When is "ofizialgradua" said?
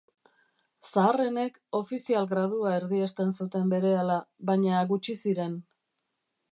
1.81-2.73